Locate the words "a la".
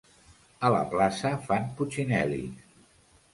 0.69-0.79